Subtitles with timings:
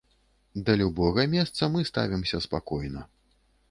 [0.69, 3.11] Да любога месца мы ставімся спакойна.